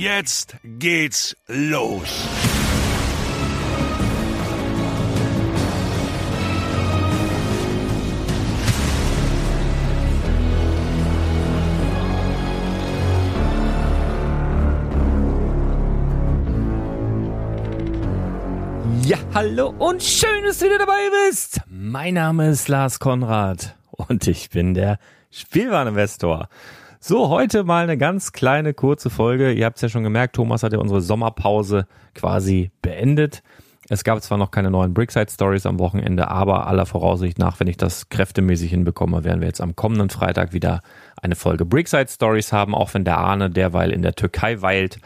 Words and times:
Jetzt 0.00 0.56
geht's 0.62 1.36
los. 1.48 2.28
Ja, 19.02 19.18
hallo 19.34 19.74
und 19.78 20.00
schön, 20.00 20.44
dass 20.44 20.60
du 20.60 20.66
wieder 20.66 20.78
dabei 20.78 20.92
bist. 21.26 21.60
Mein 21.66 22.14
Name 22.14 22.50
ist 22.50 22.68
Lars 22.68 23.00
Konrad 23.00 23.76
und 23.90 24.28
ich 24.28 24.50
bin 24.50 24.74
der 24.74 25.00
Spielwareninvestor. 25.32 26.48
So, 27.00 27.28
heute 27.28 27.62
mal 27.62 27.84
eine 27.84 27.96
ganz 27.96 28.32
kleine, 28.32 28.74
kurze 28.74 29.08
Folge. 29.08 29.52
Ihr 29.52 29.66
habt 29.66 29.76
es 29.76 29.82
ja 29.82 29.88
schon 29.88 30.02
gemerkt, 30.02 30.34
Thomas 30.34 30.64
hat 30.64 30.72
ja 30.72 30.80
unsere 30.80 31.00
Sommerpause 31.00 31.86
quasi 32.16 32.72
beendet. 32.82 33.44
Es 33.88 34.02
gab 34.02 34.20
zwar 34.20 34.36
noch 34.36 34.50
keine 34.50 34.72
neuen 34.72 34.94
Brickside 34.94 35.30
Stories 35.30 35.64
am 35.64 35.78
Wochenende, 35.78 36.28
aber 36.28 36.66
aller 36.66 36.86
Voraussicht 36.86 37.38
nach, 37.38 37.60
wenn 37.60 37.68
ich 37.68 37.76
das 37.76 38.08
kräftemäßig 38.08 38.70
hinbekomme, 38.70 39.22
werden 39.22 39.40
wir 39.40 39.46
jetzt 39.46 39.60
am 39.60 39.76
kommenden 39.76 40.10
Freitag 40.10 40.52
wieder 40.52 40.82
eine 41.22 41.36
Folge 41.36 41.64
Brickside 41.64 42.08
Stories 42.08 42.52
haben, 42.52 42.74
auch 42.74 42.92
wenn 42.94 43.04
der 43.04 43.18
Arne 43.18 43.48
derweil 43.48 43.92
in 43.92 44.02
der 44.02 44.16
Türkei 44.16 44.60
weilt 44.60 44.98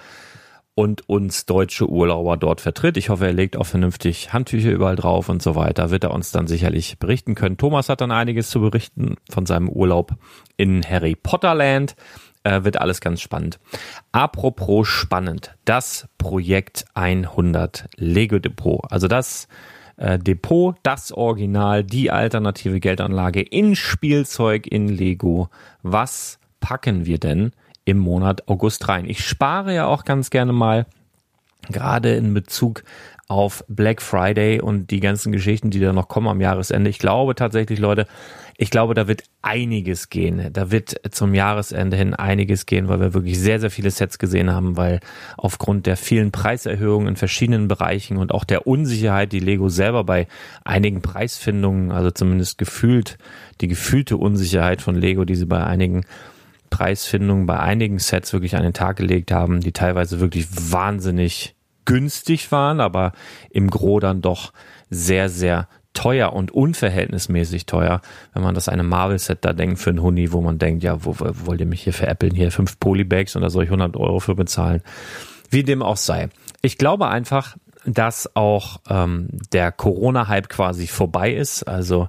und 0.74 1.08
uns 1.08 1.44
deutsche 1.44 1.88
Urlauber 1.88 2.36
dort 2.36 2.60
vertritt. 2.60 2.96
Ich 2.96 3.10
hoffe, 3.10 3.26
er 3.26 3.32
legt 3.32 3.56
auch 3.56 3.66
vernünftig 3.66 4.32
Handtücher 4.32 4.70
überall 4.70 4.96
drauf 4.96 5.28
und 5.28 5.42
so 5.42 5.54
weiter. 5.54 5.90
Wird 5.90 6.04
er 6.04 6.12
uns 6.12 6.32
dann 6.32 6.46
sicherlich 6.46 6.98
berichten 6.98 7.34
können. 7.34 7.58
Thomas 7.58 7.88
hat 7.88 8.00
dann 8.00 8.10
einiges 8.10 8.48
zu 8.48 8.60
berichten 8.60 9.16
von 9.30 9.44
seinem 9.44 9.68
Urlaub 9.68 10.14
in 10.56 10.82
Harry 10.82 11.14
Potter 11.14 11.54
Land. 11.54 11.94
Äh, 12.44 12.64
wird 12.64 12.80
alles 12.80 13.00
ganz 13.00 13.20
spannend. 13.20 13.60
Apropos 14.10 14.88
spannend, 14.88 15.54
das 15.64 16.08
Projekt 16.18 16.86
100 16.94 17.88
Lego 17.96 18.40
Depot. 18.40 18.80
Also 18.90 19.06
das 19.06 19.46
äh, 19.96 20.18
Depot, 20.18 20.74
das 20.82 21.12
Original, 21.12 21.84
die 21.84 22.10
alternative 22.10 22.80
Geldanlage 22.80 23.42
in 23.42 23.76
Spielzeug 23.76 24.66
in 24.66 24.88
Lego. 24.88 25.50
Was 25.82 26.40
packen 26.58 27.06
wir 27.06 27.18
denn 27.18 27.52
im 27.84 27.98
Monat 27.98 28.48
August 28.48 28.88
rein? 28.88 29.08
Ich 29.08 29.24
spare 29.24 29.74
ja 29.74 29.86
auch 29.86 30.04
ganz 30.04 30.30
gerne 30.30 30.52
mal, 30.52 30.86
gerade 31.70 32.14
in 32.14 32.34
Bezug 32.34 32.82
auf 33.28 33.64
Black 33.68 34.02
Friday 34.02 34.60
und 34.60 34.90
die 34.90 35.00
ganzen 35.00 35.32
Geschichten, 35.32 35.70
die 35.70 35.80
da 35.80 35.92
noch 35.92 36.08
kommen 36.08 36.28
am 36.28 36.40
Jahresende. 36.40 36.90
Ich 36.90 36.98
glaube 36.98 37.34
tatsächlich, 37.34 37.78
Leute, 37.78 38.06
ich 38.58 38.70
glaube, 38.70 38.94
da 38.94 39.08
wird 39.08 39.24
einiges 39.40 40.10
gehen. 40.10 40.50
Da 40.52 40.70
wird 40.70 41.00
zum 41.10 41.34
Jahresende 41.34 41.96
hin 41.96 42.14
einiges 42.14 42.66
gehen, 42.66 42.88
weil 42.88 43.00
wir 43.00 43.14
wirklich 43.14 43.38
sehr, 43.38 43.58
sehr 43.58 43.70
viele 43.70 43.90
Sets 43.90 44.18
gesehen 44.18 44.50
haben, 44.50 44.76
weil 44.76 45.00
aufgrund 45.36 45.86
der 45.86 45.96
vielen 45.96 46.30
Preiserhöhungen 46.30 47.08
in 47.08 47.16
verschiedenen 47.16 47.68
Bereichen 47.68 48.18
und 48.18 48.32
auch 48.32 48.44
der 48.44 48.66
Unsicherheit, 48.66 49.32
die 49.32 49.40
Lego 49.40 49.68
selber 49.68 50.04
bei 50.04 50.28
einigen 50.64 51.00
Preisfindungen, 51.00 51.90
also 51.90 52.10
zumindest 52.10 52.58
gefühlt, 52.58 53.16
die 53.62 53.68
gefühlte 53.68 54.18
Unsicherheit 54.18 54.82
von 54.82 54.94
Lego, 54.94 55.24
die 55.24 55.36
sie 55.36 55.46
bei 55.46 55.64
einigen 55.64 56.04
Preisfindungen, 56.72 57.46
bei 57.46 57.60
einigen 57.60 57.98
Sets 57.98 58.32
wirklich 58.32 58.56
an 58.56 58.62
den 58.62 58.72
Tag 58.72 58.96
gelegt 58.96 59.30
haben, 59.30 59.60
die 59.60 59.72
teilweise 59.72 60.18
wirklich 60.20 60.48
wahnsinnig 60.72 61.54
günstig 61.84 62.50
waren, 62.50 62.80
aber 62.80 63.12
im 63.50 63.70
Gro 63.70 64.00
dann 64.00 64.22
doch 64.22 64.52
sehr, 64.90 65.28
sehr 65.28 65.68
teuer 65.92 66.32
und 66.32 66.50
unverhältnismäßig 66.50 67.66
teuer, 67.66 68.00
wenn 68.32 68.42
man 68.42 68.54
das 68.54 68.70
eine 68.70 68.82
Marvel-Set 68.82 69.44
da 69.44 69.52
denkt 69.52 69.78
für 69.78 69.90
einen 69.90 70.02
Huni, 70.02 70.32
wo 70.32 70.40
man 70.40 70.58
denkt, 70.58 70.82
ja, 70.82 71.04
wo, 71.04 71.18
wo 71.18 71.46
wollt 71.46 71.60
ihr 71.60 71.66
mich 71.66 71.82
hier 71.82 71.92
veräppeln? 71.92 72.34
Hier 72.34 72.50
fünf 72.50 72.80
Polybags 72.80 73.36
und 73.36 73.42
da 73.42 73.50
soll 73.50 73.64
ich 73.64 73.70
100 73.70 73.96
Euro 73.96 74.18
für 74.18 74.34
bezahlen. 74.34 74.82
Wie 75.50 75.62
dem 75.62 75.82
auch 75.82 75.98
sei. 75.98 76.30
Ich 76.62 76.78
glaube 76.78 77.08
einfach, 77.08 77.56
dass 77.84 78.34
auch 78.34 78.80
ähm, 78.88 79.28
der 79.52 79.70
Corona-Hype 79.70 80.48
quasi 80.48 80.86
vorbei 80.86 81.34
ist. 81.34 81.64
Also 81.64 82.08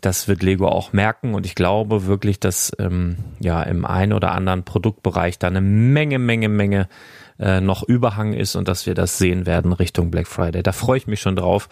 das 0.00 0.28
wird 0.28 0.42
Lego 0.42 0.68
auch 0.68 0.92
merken 0.92 1.34
und 1.34 1.46
ich 1.46 1.54
glaube 1.54 2.06
wirklich, 2.06 2.40
dass 2.40 2.72
ähm, 2.78 3.16
ja 3.40 3.62
im 3.62 3.84
einen 3.84 4.12
oder 4.12 4.32
anderen 4.32 4.64
Produktbereich 4.64 5.38
da 5.38 5.48
eine 5.48 5.60
Menge, 5.60 6.18
Menge, 6.18 6.48
Menge 6.48 6.88
äh, 7.38 7.60
noch 7.60 7.82
Überhang 7.82 8.34
ist 8.34 8.54
und 8.54 8.68
dass 8.68 8.86
wir 8.86 8.94
das 8.94 9.18
sehen 9.18 9.46
werden 9.46 9.72
Richtung 9.72 10.10
Black 10.10 10.26
Friday. 10.26 10.62
Da 10.62 10.72
freue 10.72 10.98
ich 10.98 11.06
mich 11.06 11.20
schon 11.20 11.36
drauf. 11.36 11.68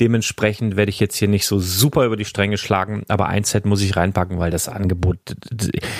Dementsprechend 0.00 0.76
werde 0.76 0.90
ich 0.90 0.98
jetzt 0.98 1.16
hier 1.16 1.28
nicht 1.28 1.46
so 1.46 1.58
super 1.58 2.06
über 2.06 2.16
die 2.16 2.24
Stränge 2.24 2.56
schlagen, 2.56 3.04
aber 3.08 3.26
ein 3.26 3.44
Set 3.44 3.66
muss 3.66 3.82
ich 3.82 3.96
reinpacken, 3.96 4.38
weil 4.38 4.50
das 4.50 4.68
Angebot, 4.68 5.18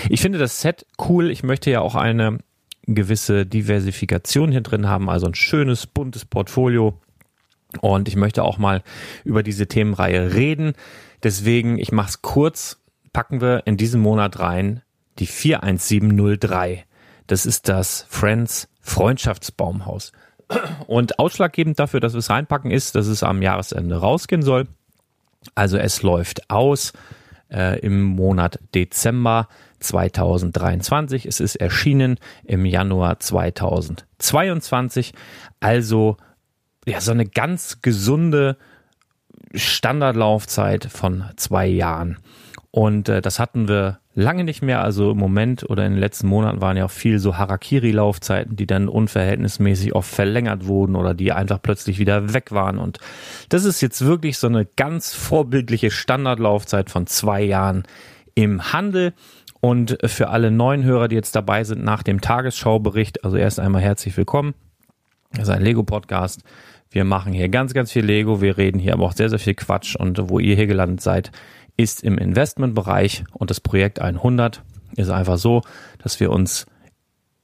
ich 0.08 0.20
finde 0.20 0.38
das 0.38 0.60
Set 0.60 0.86
cool. 1.08 1.30
Ich 1.30 1.42
möchte 1.42 1.70
ja 1.70 1.80
auch 1.80 1.96
eine 1.96 2.38
gewisse 2.86 3.46
Diversifikation 3.46 4.50
hier 4.50 4.62
drin 4.62 4.88
haben, 4.88 5.10
also 5.10 5.26
ein 5.26 5.34
schönes, 5.34 5.86
buntes 5.86 6.24
Portfolio. 6.24 6.98
Und 7.80 8.08
ich 8.08 8.16
möchte 8.16 8.42
auch 8.42 8.58
mal 8.58 8.82
über 9.24 9.42
diese 9.42 9.68
Themenreihe 9.68 10.34
reden. 10.34 10.72
Deswegen, 11.22 11.78
ich 11.78 11.92
mache 11.92 12.08
es 12.08 12.22
kurz, 12.22 12.80
packen 13.12 13.40
wir 13.40 13.66
in 13.66 13.76
diesem 13.76 14.00
Monat 14.00 14.38
rein 14.38 14.82
die 15.18 15.26
41703. 15.26 16.84
Das 17.26 17.46
ist 17.46 17.68
das 17.68 18.06
Friends 18.08 18.68
Freundschaftsbaumhaus. 18.80 20.12
Und 20.86 21.18
ausschlaggebend 21.18 21.78
dafür, 21.78 22.00
dass 22.00 22.14
wir 22.14 22.18
es 22.18 22.30
reinpacken, 22.30 22.70
ist, 22.70 22.94
dass 22.96 23.06
es 23.06 23.22
am 23.22 23.42
Jahresende 23.42 23.96
rausgehen 23.96 24.42
soll. 24.42 24.66
Also 25.54 25.78
es 25.78 26.02
läuft 26.02 26.50
aus 26.50 26.92
äh, 27.52 27.78
im 27.80 28.02
Monat 28.02 28.58
Dezember 28.74 29.48
2023. 29.80 31.26
Es 31.26 31.40
ist 31.40 31.56
erschienen 31.56 32.18
im 32.44 32.64
Januar 32.66 33.20
2022. 33.20 35.14
Also 35.60 36.16
ja, 36.86 37.00
so 37.00 37.12
eine 37.12 37.26
ganz 37.26 37.80
gesunde 37.82 38.56
Standardlaufzeit 39.54 40.84
von 40.84 41.24
zwei 41.36 41.66
Jahren. 41.66 42.18
Und 42.70 43.08
äh, 43.08 43.20
das 43.20 43.38
hatten 43.38 43.68
wir 43.68 43.98
lange 44.14 44.44
nicht 44.44 44.62
mehr. 44.62 44.82
Also 44.82 45.12
im 45.12 45.18
Moment 45.18 45.68
oder 45.68 45.84
in 45.84 45.92
den 45.92 46.00
letzten 46.00 46.28
Monaten 46.28 46.60
waren 46.60 46.76
ja 46.76 46.84
auch 46.84 46.90
viel 46.90 47.18
so 47.18 47.36
Harakiri-Laufzeiten, 47.36 48.56
die 48.56 48.66
dann 48.66 48.88
unverhältnismäßig 48.88 49.94
oft 49.94 50.12
verlängert 50.12 50.66
wurden 50.66 50.94
oder 50.94 51.14
die 51.14 51.32
einfach 51.32 51.60
plötzlich 51.60 51.98
wieder 51.98 52.32
weg 52.32 52.52
waren. 52.52 52.78
Und 52.78 52.98
das 53.48 53.64
ist 53.64 53.80
jetzt 53.80 54.04
wirklich 54.04 54.38
so 54.38 54.46
eine 54.46 54.66
ganz 54.66 55.14
vorbildliche 55.14 55.90
Standardlaufzeit 55.90 56.90
von 56.90 57.06
zwei 57.06 57.42
Jahren 57.42 57.84
im 58.34 58.72
Handel. 58.72 59.14
Und 59.60 59.98
für 60.06 60.30
alle 60.30 60.50
neuen 60.50 60.84
Hörer, 60.84 61.08
die 61.08 61.16
jetzt 61.16 61.36
dabei 61.36 61.64
sind 61.64 61.84
nach 61.84 62.02
dem 62.02 62.22
Tagesschaubericht, 62.22 63.24
also 63.24 63.36
erst 63.36 63.60
einmal 63.60 63.82
herzlich 63.82 64.16
willkommen. 64.16 64.54
Das 65.32 65.44
ist 65.44 65.54
ein 65.54 65.62
Lego-Podcast. 65.62 66.42
Wir 66.90 67.04
machen 67.04 67.32
hier 67.32 67.48
ganz, 67.48 67.72
ganz 67.72 67.92
viel 67.92 68.04
Lego. 68.04 68.40
Wir 68.40 68.58
reden 68.58 68.80
hier 68.80 68.94
aber 68.94 69.04
auch 69.04 69.12
sehr, 69.12 69.28
sehr 69.28 69.38
viel 69.38 69.54
Quatsch. 69.54 69.94
Und 69.94 70.28
wo 70.28 70.40
ihr 70.40 70.56
hier 70.56 70.66
gelandet 70.66 71.00
seid, 71.00 71.30
ist 71.76 72.02
im 72.02 72.18
Investmentbereich 72.18 73.24
und 73.32 73.50
das 73.50 73.60
Projekt 73.60 74.00
100 74.00 74.62
ist 74.96 75.10
einfach 75.10 75.38
so, 75.38 75.62
dass 76.02 76.18
wir 76.18 76.30
uns 76.30 76.66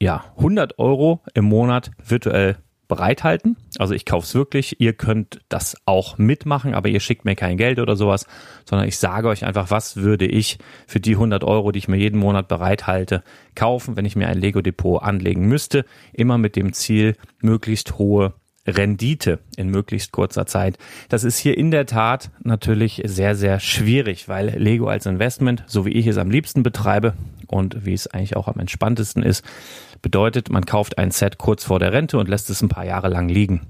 ja 0.01 0.25
100 0.37 0.79
Euro 0.79 1.21
im 1.33 1.45
Monat 1.45 1.91
virtuell 2.05 2.57
bereithalten. 2.89 3.57
Also 3.79 3.93
ich 3.93 4.05
kaufe 4.05 4.25
es 4.25 4.35
wirklich. 4.35 4.79
Ihr 4.79 4.93
könnt 4.93 5.39
das 5.49 5.77
auch 5.85 6.17
mitmachen, 6.17 6.73
aber 6.73 6.89
ihr 6.89 6.99
schickt 6.99 7.25
mir 7.25 7.35
kein 7.35 7.57
Geld 7.57 7.79
oder 7.79 7.95
sowas, 7.95 8.25
sondern 8.65 8.87
ich 8.87 8.97
sage 8.97 9.29
euch 9.29 9.45
einfach, 9.45 9.71
was 9.71 9.97
würde 9.97 10.25
ich 10.25 10.57
für 10.87 10.99
die 10.99 11.13
100 11.13 11.43
Euro, 11.43 11.71
die 11.71 11.79
ich 11.79 11.87
mir 11.87 11.97
jeden 11.97 12.19
Monat 12.19 12.47
bereithalte, 12.47 13.23
kaufen, 13.55 13.95
wenn 13.95 14.05
ich 14.05 14.15
mir 14.15 14.27
ein 14.27 14.39
Lego 14.39 14.61
Depot 14.61 15.01
anlegen 15.01 15.47
müsste. 15.47 15.85
Immer 16.13 16.37
mit 16.37 16.55
dem 16.55 16.73
Ziel, 16.73 17.15
möglichst 17.41 17.97
hohe 17.97 18.33
Rendite 18.67 19.39
in 19.55 19.69
möglichst 19.69 20.11
kurzer 20.11 20.45
Zeit. 20.45 20.77
Das 21.09 21.23
ist 21.23 21.37
hier 21.37 21.57
in 21.57 21.71
der 21.71 21.85
Tat 21.85 22.29
natürlich 22.43 23.01
sehr, 23.05 23.35
sehr 23.35 23.59
schwierig, 23.59 24.27
weil 24.27 24.49
Lego 24.49 24.87
als 24.87 25.05
Investment, 25.05 25.63
so 25.67 25.85
wie 25.85 25.93
ich 25.93 26.07
es 26.07 26.17
am 26.17 26.29
liebsten 26.29 26.63
betreibe 26.63 27.13
und 27.47 27.85
wie 27.85 27.93
es 27.93 28.07
eigentlich 28.07 28.35
auch 28.35 28.47
am 28.47 28.59
entspanntesten 28.59 29.23
ist, 29.23 29.43
bedeutet, 30.01 30.49
man 30.49 30.65
kauft 30.65 30.97
ein 30.97 31.11
Set 31.11 31.37
kurz 31.37 31.63
vor 31.63 31.79
der 31.79 31.93
Rente 31.93 32.17
und 32.17 32.27
lässt 32.27 32.49
es 32.49 32.61
ein 32.61 32.69
paar 32.69 32.85
Jahre 32.85 33.07
lang 33.07 33.29
liegen. 33.29 33.61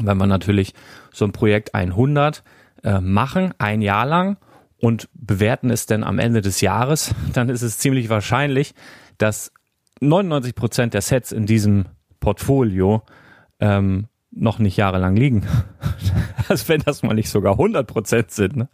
Wenn 0.00 0.16
man 0.16 0.28
natürlich 0.28 0.74
so 1.12 1.24
ein 1.24 1.32
Projekt 1.32 1.74
100 1.74 2.42
äh, 2.84 3.00
machen, 3.00 3.52
ein 3.58 3.82
Jahr 3.82 4.06
lang 4.06 4.36
und 4.80 5.08
bewerten 5.14 5.70
es 5.70 5.86
dann 5.86 6.04
am 6.04 6.18
Ende 6.18 6.40
des 6.40 6.60
Jahres, 6.60 7.14
dann 7.32 7.48
ist 7.48 7.62
es 7.62 7.78
ziemlich 7.78 8.08
wahrscheinlich, 8.08 8.74
dass 9.16 9.52
99 10.00 10.54
Prozent 10.54 10.94
der 10.94 11.02
Sets 11.02 11.32
in 11.32 11.46
diesem 11.46 11.86
Portfolio 12.20 13.02
ähm, 13.60 14.06
noch 14.30 14.58
nicht 14.58 14.76
jahrelang 14.76 15.16
liegen. 15.16 15.46
also 16.48 16.68
wenn 16.68 16.80
das 16.80 17.02
mal 17.02 17.14
nicht 17.14 17.30
sogar 17.30 17.52
100 17.52 17.86
Prozent 17.86 18.30
sind. 18.30 18.56
Ne? 18.56 18.68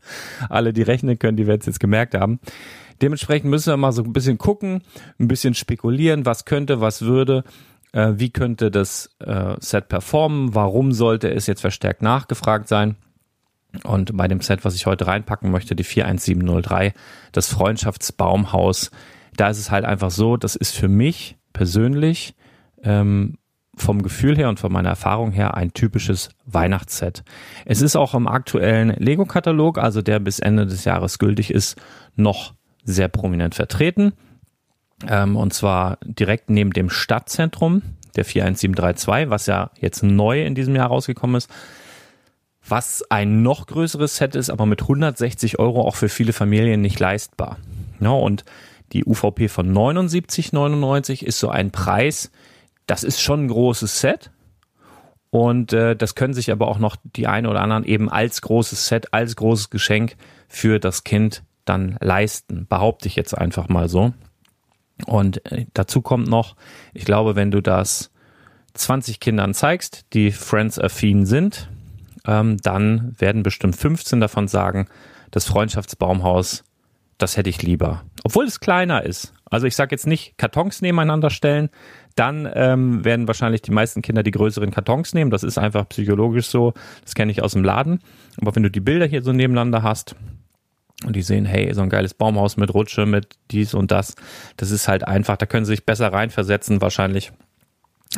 Alle, 0.48 0.72
die 0.72 0.82
rechnen 0.82 1.18
können, 1.18 1.36
die 1.36 1.46
werden 1.46 1.60
es 1.60 1.66
jetzt 1.66 1.80
gemerkt 1.80 2.14
haben. 2.14 2.40
Dementsprechend 3.02 3.50
müssen 3.50 3.72
wir 3.72 3.76
mal 3.76 3.92
so 3.92 4.02
ein 4.02 4.12
bisschen 4.12 4.38
gucken, 4.38 4.82
ein 5.18 5.28
bisschen 5.28 5.54
spekulieren, 5.54 6.26
was 6.26 6.44
könnte, 6.44 6.80
was 6.80 7.02
würde, 7.02 7.44
äh, 7.92 8.12
wie 8.16 8.30
könnte 8.30 8.70
das 8.70 9.10
äh, 9.18 9.54
Set 9.58 9.88
performen, 9.88 10.54
warum 10.54 10.92
sollte 10.92 11.30
es 11.32 11.46
jetzt 11.46 11.60
verstärkt 11.60 12.02
nachgefragt 12.02 12.68
sein. 12.68 12.96
Und 13.82 14.16
bei 14.16 14.28
dem 14.28 14.40
Set, 14.40 14.64
was 14.64 14.76
ich 14.76 14.86
heute 14.86 15.08
reinpacken 15.08 15.50
möchte, 15.50 15.74
die 15.74 15.82
41703, 15.82 16.94
das 17.32 17.48
Freundschaftsbaumhaus, 17.48 18.92
da 19.36 19.48
ist 19.48 19.58
es 19.58 19.72
halt 19.72 19.84
einfach 19.84 20.12
so, 20.12 20.36
das 20.36 20.54
ist 20.54 20.76
für 20.76 20.88
mich 20.88 21.36
persönlich 21.52 22.36
ähm, 22.84 23.38
vom 23.76 24.02
Gefühl 24.02 24.36
her 24.36 24.48
und 24.48 24.60
von 24.60 24.72
meiner 24.72 24.90
Erfahrung 24.90 25.32
her 25.32 25.54
ein 25.54 25.72
typisches 25.72 26.30
Weihnachtsset. 26.46 27.24
Es 27.64 27.82
ist 27.82 27.96
auch 27.96 28.14
im 28.14 28.28
aktuellen 28.28 28.90
Lego-Katalog, 28.90 29.78
also 29.78 30.02
der 30.02 30.20
bis 30.20 30.38
Ende 30.38 30.66
des 30.66 30.84
Jahres 30.84 31.18
gültig 31.18 31.50
ist, 31.50 31.76
noch 32.16 32.54
sehr 32.84 33.08
prominent 33.08 33.54
vertreten. 33.54 34.12
Ähm, 35.08 35.36
und 35.36 35.52
zwar 35.52 35.98
direkt 36.02 36.50
neben 36.50 36.72
dem 36.72 36.90
Stadtzentrum, 36.90 37.82
der 38.16 38.24
41732, 38.24 39.30
was 39.30 39.46
ja 39.46 39.70
jetzt 39.80 40.02
neu 40.02 40.44
in 40.44 40.54
diesem 40.54 40.76
Jahr 40.76 40.88
rausgekommen 40.88 41.36
ist. 41.36 41.50
Was 42.66 43.02
ein 43.10 43.42
noch 43.42 43.66
größeres 43.66 44.16
Set 44.16 44.34
ist, 44.34 44.48
aber 44.48 44.64
mit 44.64 44.82
160 44.82 45.58
Euro 45.58 45.82
auch 45.82 45.96
für 45.96 46.08
viele 46.08 46.32
Familien 46.32 46.80
nicht 46.80 46.98
leistbar. 46.98 47.58
Ja, 48.00 48.10
und 48.10 48.44
die 48.92 49.04
UVP 49.04 49.48
von 49.48 49.72
79,99 49.72 51.24
ist 51.24 51.38
so 51.38 51.48
ein 51.48 51.72
Preis, 51.72 52.30
das 52.86 53.04
ist 53.04 53.20
schon 53.20 53.44
ein 53.44 53.48
großes 53.48 54.00
Set. 54.00 54.30
Und 55.30 55.72
äh, 55.72 55.96
das 55.96 56.14
können 56.14 56.34
sich 56.34 56.52
aber 56.52 56.68
auch 56.68 56.78
noch 56.78 56.96
die 57.02 57.26
eine 57.26 57.50
oder 57.50 57.60
anderen 57.60 57.84
eben 57.84 58.08
als 58.08 58.40
großes 58.40 58.86
Set, 58.86 59.12
als 59.12 59.34
großes 59.34 59.70
Geschenk 59.70 60.16
für 60.48 60.78
das 60.78 61.02
Kind 61.02 61.42
dann 61.64 61.96
leisten. 62.00 62.66
Behaupte 62.68 63.08
ich 63.08 63.16
jetzt 63.16 63.36
einfach 63.36 63.68
mal 63.68 63.88
so. 63.88 64.12
Und 65.06 65.44
äh, 65.50 65.66
dazu 65.74 66.02
kommt 66.02 66.28
noch, 66.28 66.54
ich 66.92 67.04
glaube, 67.04 67.34
wenn 67.34 67.50
du 67.50 67.60
das 67.60 68.12
20 68.74 69.20
Kindern 69.20 69.54
zeigst, 69.54 70.06
die 70.12 70.30
Friends-affin 70.30 71.26
sind, 71.26 71.68
ähm, 72.26 72.58
dann 72.58 73.14
werden 73.18 73.42
bestimmt 73.42 73.76
15 73.76 74.20
davon 74.20 74.48
sagen, 74.48 74.86
das 75.30 75.46
Freundschaftsbaumhaus, 75.46 76.64
das 77.18 77.36
hätte 77.36 77.50
ich 77.50 77.62
lieber. 77.62 78.04
Obwohl 78.24 78.44
es 78.44 78.60
kleiner 78.60 79.02
ist. 79.02 79.32
Also 79.50 79.66
ich 79.66 79.76
sage 79.76 79.94
jetzt 79.94 80.06
nicht 80.06 80.36
Kartons 80.38 80.82
nebeneinander 80.82 81.30
stellen, 81.30 81.70
Dann 82.14 82.48
ähm, 82.54 83.04
werden 83.04 83.26
wahrscheinlich 83.26 83.62
die 83.62 83.72
meisten 83.72 84.02
Kinder 84.02 84.22
die 84.22 84.30
größeren 84.30 84.70
Kartons 84.70 85.14
nehmen. 85.14 85.30
Das 85.30 85.42
ist 85.42 85.58
einfach 85.58 85.88
psychologisch 85.88 86.46
so. 86.46 86.72
Das 87.02 87.14
kenne 87.14 87.32
ich 87.32 87.42
aus 87.42 87.52
dem 87.52 87.64
Laden. 87.64 88.00
Aber 88.40 88.54
wenn 88.54 88.62
du 88.62 88.70
die 88.70 88.80
Bilder 88.80 89.06
hier 89.06 89.22
so 89.22 89.32
nebeneinander 89.32 89.82
hast, 89.82 90.14
und 91.04 91.16
die 91.16 91.22
sehen, 91.22 91.44
hey, 91.44 91.72
so 91.74 91.82
ein 91.82 91.90
geiles 91.90 92.14
Baumhaus 92.14 92.56
mit 92.56 92.72
Rutsche, 92.72 93.04
mit 93.04 93.36
dies 93.50 93.74
und 93.74 93.90
das, 93.90 94.14
das 94.56 94.70
ist 94.70 94.88
halt 94.88 95.06
einfach, 95.06 95.36
da 95.36 95.44
können 95.44 95.64
sie 95.64 95.72
sich 95.72 95.84
besser 95.84 96.12
reinversetzen 96.12 96.80
wahrscheinlich 96.80 97.32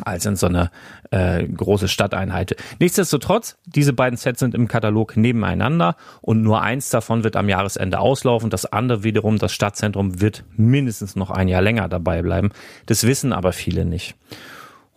als 0.03 0.25
in 0.25 0.35
so 0.35 0.47
eine 0.47 0.71
äh, 1.11 1.43
große 1.43 1.87
Stadteinheit. 1.87 2.55
Nichtsdestotrotz, 2.79 3.57
diese 3.65 3.93
beiden 3.93 4.17
Sets 4.17 4.39
sind 4.39 4.55
im 4.55 4.67
Katalog 4.67 5.17
nebeneinander 5.17 5.95
und 6.21 6.41
nur 6.41 6.61
eins 6.61 6.89
davon 6.89 7.23
wird 7.23 7.35
am 7.35 7.49
Jahresende 7.49 7.99
auslaufen. 7.99 8.49
Das 8.49 8.65
andere 8.65 9.03
wiederum, 9.03 9.37
das 9.37 9.53
Stadtzentrum, 9.53 10.21
wird 10.21 10.43
mindestens 10.55 11.15
noch 11.15 11.31
ein 11.31 11.47
Jahr 11.47 11.61
länger 11.61 11.87
dabei 11.89 12.21
bleiben. 12.21 12.51
Das 12.85 13.05
wissen 13.05 13.33
aber 13.33 13.53
viele 13.53 13.85
nicht. 13.85 14.15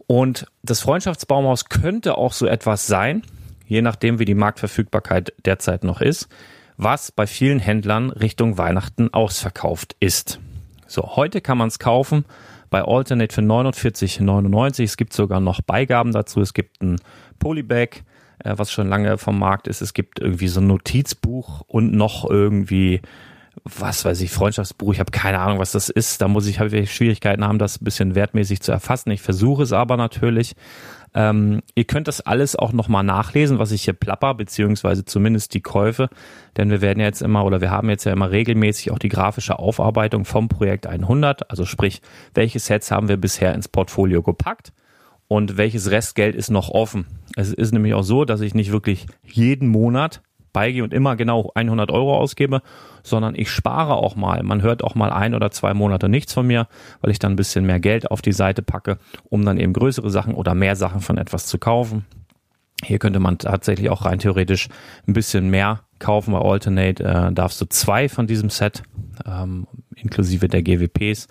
Und 0.07 0.47
das 0.63 0.81
Freundschaftsbaumhaus 0.81 1.69
könnte 1.69 2.19
auch 2.19 2.33
so 2.33 2.47
etwas 2.47 2.87
sein, 2.87 3.23
je 3.67 3.83
nachdem, 3.83 4.19
wie 4.19 4.25
die 4.25 4.35
Marktverfügbarkeit 4.35 5.33
derzeit 5.45 5.85
noch 5.85 6.01
ist, 6.01 6.29
was 6.77 7.13
bei 7.13 7.27
vielen 7.27 7.61
Händlern 7.61 8.11
Richtung 8.11 8.59
Weihnachten 8.59 9.15
ausverkauft 9.15 9.95
ist. 10.01 10.41
So, 10.87 11.15
heute 11.15 11.41
kann 11.41 11.59
man 11.59 11.69
es 11.69 11.79
kaufen 11.79 12.25
bei 12.71 12.83
Alternate 12.83 13.35
für 13.35 13.43
49,99. 13.43 14.85
Es 14.85 14.97
gibt 14.97 15.13
sogar 15.13 15.41
noch 15.41 15.61
Beigaben 15.61 16.13
dazu. 16.13 16.41
Es 16.41 16.55
gibt 16.55 16.83
ein 16.83 17.01
Polybag, 17.39 18.03
äh, 18.39 18.55
was 18.57 18.73
schon 18.73 18.89
lange 18.89 19.19
vom 19.19 19.39
Markt 19.39 19.69
ist. 19.69 19.83
Es 19.83 19.93
gibt 19.93 20.21
irgendwie 20.21 20.49
so 20.49 20.61
ein 20.61 20.67
Notizbuch 20.69 21.63
und 21.67 21.93
noch 21.93 22.29
irgendwie 22.29 23.01
was 23.65 24.05
weiß 24.05 24.21
ich, 24.21 24.31
Freundschaftsbuch, 24.31 24.93
ich 24.93 25.01
habe 25.01 25.11
keine 25.11 25.41
Ahnung, 25.41 25.59
was 25.59 25.73
das 25.73 25.89
ist. 25.89 26.23
Da 26.23 26.29
muss 26.29 26.47
ich, 26.47 26.61
habe 26.61 26.77
ich 26.77 26.95
Schwierigkeiten 26.95 27.45
haben, 27.45 27.59
das 27.59 27.81
ein 27.81 27.85
bisschen 27.85 28.15
wertmäßig 28.15 28.61
zu 28.61 28.73
erfassen. 28.73 29.11
Ich 29.11 29.23
versuche 29.23 29.63
es 29.63 29.73
aber 29.73 29.97
natürlich. 29.97 30.55
Ähm, 31.13 31.61
ihr 31.75 31.85
könnt 31.85 32.09
das 32.09 32.21
alles 32.21 32.55
auch 32.55 32.73
nochmal 32.73 33.03
nachlesen, 33.03 33.59
was 33.59 33.73
ich 33.73 33.83
hier 33.83 33.95
plapper, 33.95 34.35
beziehungsweise 34.35 35.05
zumindest 35.05 35.55
die 35.55 35.61
Käufe, 35.61 36.09
denn 36.57 36.71
wir 36.71 36.81
werden 36.81 37.01
jetzt 37.01 37.21
immer 37.21 37.45
oder 37.45 37.61
wir 37.61 37.71
haben 37.71 37.91
jetzt 37.91 38.05
ja 38.05 38.13
immer 38.13 38.31
regelmäßig 38.31 38.93
auch 38.93 38.99
die 38.99 39.09
grafische 39.09 39.59
Aufarbeitung 39.59 40.25
vom 40.25 40.49
Projekt 40.49 40.87
100, 40.87 41.51
also 41.51 41.65
sprich, 41.65 42.01
welche 42.35 42.61
Sets 42.61 42.91
haben 42.91 43.09
wir 43.09 43.17
bisher 43.17 43.55
ins 43.55 43.69
Portfolio 43.69 44.23
gepackt 44.23 44.73
und 45.27 45.57
welches 45.57 45.91
Restgeld 45.91 46.37
ist 46.37 46.51
noch 46.51 46.69
offen. 46.69 47.07
Es 47.37 47.53
ist 47.53 47.73
nämlich 47.73 47.95
auch 47.95 48.03
so, 48.03 48.25
dass 48.25 48.41
ich 48.41 48.55
nicht 48.55 48.73
wirklich 48.73 49.07
jeden 49.25 49.69
Monat 49.69 50.23
beigehe 50.53 50.85
und 50.85 50.93
immer 50.93 51.17
genau 51.17 51.51
100 51.55 51.91
Euro 51.91 52.17
ausgebe, 52.17 52.63
sondern 53.03 53.35
ich 53.35 53.51
spare 53.51 53.95
auch 53.95 54.17
mal. 54.17 54.43
Man 54.43 54.63
hört 54.63 54.83
auch 54.85 54.95
mal 54.95 55.11
ein 55.11 55.35
oder 55.35 55.51
zwei 55.51 55.75
Monate 55.75 56.09
nichts 56.09 56.33
von 56.33 56.47
mir, 56.47 56.69
weil 57.01 57.11
ich 57.11 57.19
dann 57.19 57.33
ein 57.33 57.37
bisschen 57.37 57.67
mehr 57.67 57.81
Geld 57.81 58.11
auf 58.11 58.23
die 58.23 58.33
Seite 58.33 58.63
packe, 58.63 58.99
um 59.29 59.45
dann 59.45 59.59
eben 59.59 59.73
größere 59.73 60.11
Sachen 60.11 60.35
oder 60.35 60.55
mehr 60.55 60.77
Sachen 60.77 61.01
von 61.01 61.19
etwas 61.19 61.47
zu 61.47 61.59
kaufen. 61.59 62.05
Hier 62.83 62.99
könnte 62.99 63.21
man 63.21 63.39
tatsächlich 63.39 63.91
auch 63.91 64.05
rein 64.05 64.19
theoretisch 64.19 64.69
ein 65.07 65.13
bisschen 65.13 65.51
mehr 65.51 65.81
kaufen. 65.99 66.33
Bei 66.33 66.41
Alternate 66.41 67.05
äh, 67.05 67.33
darfst 67.33 67.61
du 67.61 67.67
zwei 67.67 68.09
von 68.09 68.27
diesem 68.27 68.49
Set, 68.49 68.83
ähm, 69.27 69.67
inklusive 69.97 70.49
der 70.49 70.63
GWPs, 70.63 71.29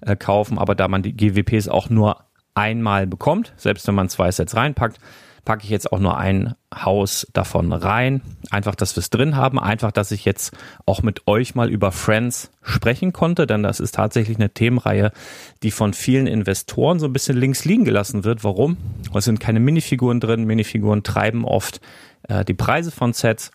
äh, 0.00 0.16
kaufen. 0.16 0.58
Aber 0.58 0.74
da 0.74 0.88
man 0.88 1.02
die 1.02 1.16
GWPs 1.16 1.68
auch 1.68 1.90
nur 1.90 2.24
einmal 2.54 3.06
bekommt, 3.06 3.52
selbst 3.56 3.86
wenn 3.86 3.94
man 3.94 4.08
zwei 4.08 4.30
Sets 4.32 4.56
reinpackt, 4.56 4.98
packe 5.44 5.64
ich 5.64 5.70
jetzt 5.70 5.92
auch 5.92 5.98
nur 5.98 6.18
ein 6.18 6.54
Haus 6.74 7.26
davon 7.32 7.72
rein. 7.72 8.22
Einfach, 8.50 8.74
dass 8.74 8.96
wir 8.96 9.00
es 9.00 9.10
drin 9.10 9.36
haben. 9.36 9.58
Einfach, 9.58 9.92
dass 9.92 10.10
ich 10.10 10.24
jetzt 10.24 10.56
auch 10.86 11.02
mit 11.02 11.26
euch 11.26 11.54
mal 11.54 11.70
über 11.70 11.92
Friends 11.92 12.50
sprechen 12.62 13.12
konnte, 13.12 13.46
denn 13.46 13.62
das 13.62 13.80
ist 13.80 13.94
tatsächlich 13.94 14.36
eine 14.36 14.50
Themenreihe, 14.50 15.12
die 15.62 15.70
von 15.70 15.94
vielen 15.94 16.26
Investoren 16.26 16.98
so 16.98 17.06
ein 17.06 17.12
bisschen 17.12 17.36
links 17.36 17.64
liegen 17.64 17.84
gelassen 17.84 18.24
wird. 18.24 18.44
Warum? 18.44 18.76
Es 19.14 19.24
sind 19.24 19.40
keine 19.40 19.60
Minifiguren 19.60 20.20
drin. 20.20 20.44
Minifiguren 20.44 21.02
treiben 21.02 21.44
oft 21.44 21.80
äh, 22.28 22.44
die 22.44 22.54
Preise 22.54 22.90
von 22.90 23.12
Sets. 23.12 23.50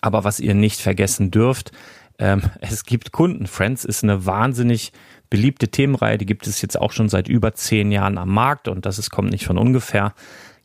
Aber 0.00 0.24
was 0.24 0.40
ihr 0.40 0.54
nicht 0.54 0.80
vergessen 0.80 1.30
dürft, 1.30 1.72
ähm, 2.18 2.42
es 2.60 2.84
gibt 2.84 3.12
Kunden. 3.12 3.46
Friends 3.46 3.84
ist 3.84 4.02
eine 4.02 4.26
wahnsinnig 4.26 4.92
beliebte 5.30 5.68
Themenreihe, 5.68 6.18
die 6.18 6.26
gibt 6.26 6.46
es 6.46 6.62
jetzt 6.62 6.80
auch 6.80 6.92
schon 6.92 7.08
seit 7.08 7.28
über 7.28 7.54
zehn 7.54 7.90
Jahren 7.90 8.18
am 8.18 8.32
Markt 8.32 8.68
und 8.68 8.86
das 8.86 8.98
ist, 8.98 9.10
kommt 9.10 9.30
nicht 9.30 9.46
von 9.46 9.58
ungefähr. 9.58 10.14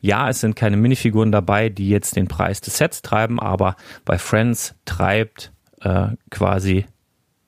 Ja, 0.02 0.28
es 0.28 0.40
sind 0.40 0.56
keine 0.56 0.76
Minifiguren 0.76 1.30
dabei, 1.30 1.68
die 1.68 1.88
jetzt 1.88 2.16
den 2.16 2.26
Preis 2.26 2.60
des 2.60 2.76
Sets 2.76 3.02
treiben, 3.02 3.38
aber 3.38 3.76
bei 4.04 4.18
Friends 4.18 4.74
treibt 4.84 5.52
äh, 5.80 6.08
quasi 6.28 6.86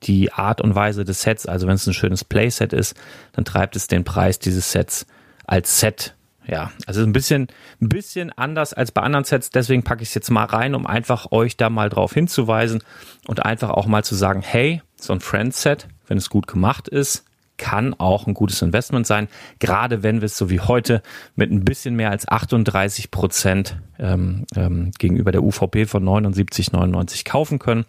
die 0.03 0.31
Art 0.31 0.61
und 0.61 0.73
Weise 0.73 1.03
des 1.03 1.21
Sets, 1.21 1.45
also 1.45 1.67
wenn 1.67 1.75
es 1.75 1.85
ein 1.85 1.93
schönes 1.93 2.23
Playset 2.23 2.71
ist, 2.71 2.95
dann 3.33 3.43
treibt 3.43 3.75
es 3.75 3.87
den 3.87 4.05
Preis 4.05 4.39
dieses 4.39 4.71
Sets 4.71 5.05
als 5.45 5.81
Set. 5.81 6.15
Ja, 6.47 6.71
also 6.85 7.01
ein 7.01 7.11
bisschen, 7.11 7.47
ein 7.81 7.89
bisschen 7.89 8.31
anders 8.31 8.73
als 8.73 8.91
bei 8.91 9.01
anderen 9.01 9.25
Sets. 9.25 9.49
Deswegen 9.49 9.83
packe 9.83 10.03
ich 10.03 10.09
es 10.09 10.15
jetzt 10.15 10.29
mal 10.29 10.45
rein, 10.45 10.75
um 10.75 10.85
einfach 10.85 11.31
euch 11.31 11.57
da 11.57 11.69
mal 11.69 11.89
drauf 11.89 12.13
hinzuweisen 12.13 12.83
und 13.27 13.43
einfach 13.43 13.71
auch 13.71 13.87
mal 13.87 14.03
zu 14.03 14.15
sagen, 14.15 14.41
hey, 14.41 14.81
so 14.95 15.11
ein 15.11 15.19
Friends-Set, 15.19 15.87
wenn 16.07 16.17
es 16.17 16.29
gut 16.29 16.47
gemacht 16.47 16.87
ist, 16.87 17.25
kann 17.57 17.93
auch 17.93 18.27
ein 18.27 18.33
gutes 18.33 18.61
Investment 18.61 19.07
sein, 19.07 19.27
gerade 19.59 20.03
wenn 20.03 20.21
wir 20.21 20.25
es 20.25 20.37
so 20.37 20.49
wie 20.49 20.59
heute 20.59 21.01
mit 21.35 21.51
ein 21.51 21.63
bisschen 21.63 21.95
mehr 21.95 22.11
als 22.11 22.27
38 22.27 23.11
Prozent 23.11 23.77
ähm, 23.99 24.45
ähm, 24.55 24.91
gegenüber 24.97 25.31
der 25.31 25.43
UVP 25.43 25.85
von 25.85 26.03
79,99 26.03 27.25
kaufen 27.25 27.59
können. 27.59 27.85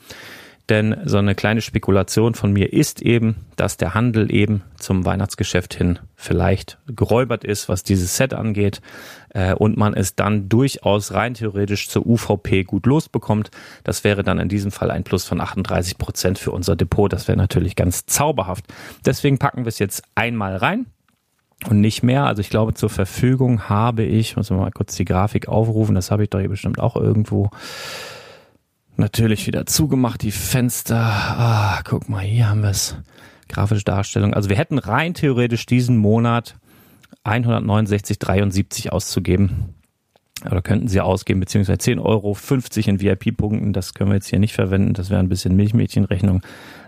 Denn 0.69 0.97
so 1.05 1.19
eine 1.19 1.37
kleine 1.37 1.61
Spekulation 1.61 2.35
von 2.35 2.53
mir 2.53 2.73
ist 2.73 3.01
eben, 3.01 3.37
dass 3.55 3.77
der 3.77 3.95
Handel 3.95 4.35
eben 4.35 4.63
zum 4.77 5.05
Weihnachtsgeschäft 5.05 5.75
hin 5.75 6.01
vielleicht 6.17 6.79
geräubert 6.89 7.45
ist, 7.45 7.69
was 7.69 7.85
dieses 7.85 8.17
Set 8.17 8.35
angeht, 8.35 8.81
äh, 9.31 9.55
und 9.55 9.77
man 9.77 9.95
es 9.95 10.17
dann 10.17 10.49
durchaus 10.49 11.13
rein 11.13 11.35
theoretisch 11.35 11.89
zur 11.89 12.05
UVP 12.05 12.65
gut 12.65 12.87
losbekommt. 12.87 13.51
Das 13.85 14.03
wäre 14.03 14.25
dann 14.25 14.41
in 14.41 14.49
diesem 14.49 14.73
Fall 14.73 14.91
ein 14.91 15.05
Plus 15.05 15.25
von 15.25 15.41
38 15.41 15.99
Prozent 15.99 16.39
für 16.39 16.51
unser 16.51 16.75
Depot. 16.75 17.13
Das 17.13 17.29
wäre 17.29 17.39
natürlich 17.39 17.77
ganz 17.77 18.07
zauberhaft. 18.07 18.65
Deswegen 19.05 19.39
packen 19.39 19.65
wir 19.65 19.69
es 19.69 19.79
jetzt 19.79 20.03
einmal 20.17 20.57
rein 20.57 20.87
und 21.69 21.81
nicht 21.81 22.03
mehr. 22.03 22.25
Also 22.25 22.41
ich 22.41 22.51
glaube, 22.51 22.75
zur 22.75 22.91
Verfügung 22.91 23.69
habe 23.69 24.03
ich, 24.03 24.37
muss 24.37 24.51
mal 24.51 24.71
kurz 24.73 24.97
die 24.97 25.05
Grafik 25.05 25.47
aufrufen, 25.47 25.95
das 25.95 26.11
habe 26.11 26.25
ich 26.25 26.31
doch 26.31 26.41
hier 26.41 26.49
bestimmt 26.49 26.81
auch 26.81 26.97
irgendwo. 26.97 27.51
Natürlich 28.97 29.47
wieder 29.47 29.67
zugemacht, 29.67 30.23
die 30.23 30.31
Fenster. 30.31 30.97
Ah, 30.97 31.81
guck 31.85 32.09
mal, 32.09 32.25
hier 32.25 32.49
haben 32.49 32.63
wir 32.63 32.71
es. 32.71 32.97
Grafische 33.49 33.85
Darstellung. 33.85 34.33
Also 34.33 34.49
wir 34.49 34.57
hätten 34.57 34.79
rein 34.79 35.13
theoretisch 35.13 35.67
diesen 35.67 35.99
Monat 35.99 36.57
169,73 37.25 38.89
auszugeben. 38.89 39.75
Oder 40.45 40.63
könnten 40.63 40.89
sie 40.89 41.01
ausgeben, 41.01 41.41
beziehungsweise 41.41 41.79
10,50 41.79 42.03
Euro 42.05 42.37
in 42.91 43.01
VIP-Punkten. 43.01 43.73
Das 43.73 43.95
können 43.95 44.11
wir 44.11 44.17
jetzt 44.17 44.29
hier 44.29 44.39
nicht 44.39 44.55
verwenden. 44.55 44.95
Das 44.95 45.11
wäre 45.11 45.21
ein 45.21 45.29
bisschen 45.29 45.57
Milchmädchenrechnung. 45.57 46.43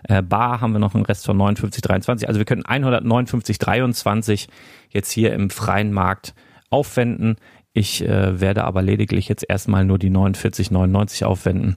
Äh, 0.05 0.23
Bar 0.23 0.61
haben 0.61 0.73
wir 0.73 0.79
noch 0.79 0.95
einen 0.95 1.05
Rest 1.05 1.27
von 1.27 1.37
59,23. 1.37 2.27
Also 2.27 2.39
wir 2.39 2.45
könnten 2.45 2.67
159,23 2.67 4.49
jetzt 4.91 5.11
hier 5.11 5.33
im 5.33 5.51
freien 5.51 5.93
Markt 5.93 6.35
aufwenden. 6.71 7.37
Ich 7.79 8.05
äh, 8.05 8.41
werde 8.41 8.65
aber 8.65 8.83
lediglich 8.83 9.29
jetzt 9.29 9.45
erstmal 9.49 9.85
nur 9.85 10.01
die 10.01 10.11
49,99 10.11 11.25
aufwenden 11.25 11.77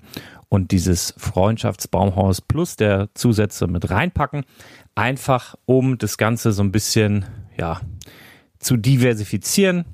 und 0.49 0.71
dieses 0.71 1.13
Freundschaftsbaumhaus 1.15 2.41
plus 2.41 2.75
der 2.75 3.09
Zusätze 3.13 3.67
mit 3.67 3.91
reinpacken. 3.91 4.43
Einfach 4.95 5.53
um 5.65 5.99
das 5.99 6.17
Ganze 6.17 6.53
so 6.53 6.63
ein 6.63 6.71
bisschen, 6.71 7.25
ja, 7.55 7.81
zu 8.57 8.77
diversifizieren. 8.77 9.85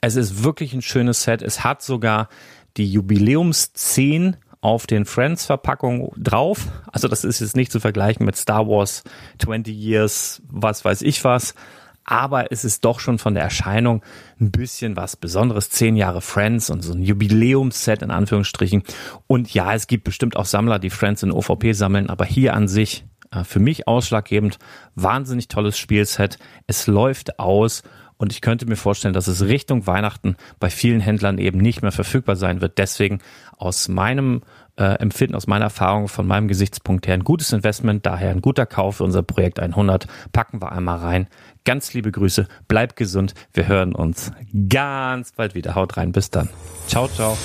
Es 0.00 0.14
ist 0.14 0.44
wirklich 0.44 0.72
ein 0.74 0.82
schönes 0.82 1.24
Set. 1.24 1.42
Es 1.42 1.64
hat 1.64 1.82
sogar 1.82 2.28
die 2.76 2.88
Jubiläums 2.88 3.72
10 3.72 4.36
auf 4.60 4.86
den 4.86 5.06
Friends-Verpackungen 5.06 6.08
drauf. 6.16 6.68
Also 6.92 7.08
das 7.08 7.24
ist 7.24 7.40
jetzt 7.40 7.56
nicht 7.56 7.72
zu 7.72 7.80
vergleichen 7.80 8.24
mit 8.24 8.36
Star 8.36 8.68
Wars 8.68 9.02
20 9.40 9.76
Years, 9.76 10.40
was 10.48 10.84
weiß 10.84 11.02
ich 11.02 11.24
was 11.24 11.56
aber 12.06 12.52
es 12.52 12.64
ist 12.64 12.84
doch 12.84 13.00
schon 13.00 13.18
von 13.18 13.34
der 13.34 13.42
Erscheinung 13.42 14.02
ein 14.40 14.52
bisschen 14.52 14.96
was 14.96 15.16
Besonderes. 15.16 15.70
Zehn 15.70 15.96
Jahre 15.96 16.20
Friends 16.20 16.70
und 16.70 16.82
so 16.82 16.94
ein 16.94 17.02
Jubiläumsset 17.02 18.02
in 18.02 18.12
Anführungsstrichen. 18.12 18.84
Und 19.26 19.52
ja, 19.52 19.74
es 19.74 19.88
gibt 19.88 20.04
bestimmt 20.04 20.36
auch 20.36 20.44
Sammler, 20.44 20.78
die 20.78 20.90
Friends 20.90 21.24
in 21.24 21.32
OVP 21.32 21.72
sammeln, 21.72 22.08
aber 22.08 22.24
hier 22.24 22.54
an 22.54 22.68
sich 22.68 23.04
äh, 23.32 23.42
für 23.42 23.58
mich 23.58 23.88
ausschlaggebend, 23.88 24.58
wahnsinnig 24.94 25.48
tolles 25.48 25.76
Spielset. 25.76 26.38
Es 26.68 26.86
läuft 26.86 27.40
aus 27.40 27.82
und 28.18 28.32
ich 28.32 28.40
könnte 28.40 28.66
mir 28.66 28.76
vorstellen, 28.76 29.14
dass 29.14 29.26
es 29.26 29.44
Richtung 29.44 29.86
Weihnachten 29.86 30.36
bei 30.58 30.70
vielen 30.70 31.00
Händlern 31.00 31.38
eben 31.38 31.58
nicht 31.58 31.82
mehr 31.82 31.92
verfügbar 31.92 32.36
sein 32.36 32.60
wird. 32.60 32.78
Deswegen 32.78 33.18
aus 33.58 33.88
meinem 33.88 34.42
äh, 34.76 34.94
Empfinden, 34.98 35.34
aus 35.34 35.46
meiner 35.46 35.66
Erfahrung, 35.66 36.08
von 36.08 36.26
meinem 36.26 36.48
Gesichtspunkt 36.48 37.06
her 37.06 37.14
ein 37.14 37.24
gutes 37.24 37.52
Investment, 37.52 38.06
daher 38.06 38.30
ein 38.30 38.40
guter 38.40 38.66
Kauf 38.66 38.96
für 38.96 39.04
unser 39.04 39.22
Projekt 39.22 39.60
100. 39.60 40.06
Packen 40.32 40.60
wir 40.60 40.72
einmal 40.72 40.98
rein. 40.98 41.28
Ganz 41.64 41.94
liebe 41.94 42.12
Grüße, 42.12 42.46
bleibt 42.68 42.96
gesund. 42.96 43.34
Wir 43.52 43.66
hören 43.66 43.94
uns 43.94 44.32
ganz 44.68 45.32
bald 45.32 45.54
wieder. 45.54 45.74
Haut 45.74 45.96
rein, 45.96 46.12
bis 46.12 46.30
dann. 46.30 46.48
Ciao, 46.86 47.08
ciao. 47.08 47.36